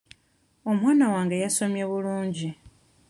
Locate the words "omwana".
0.69-1.05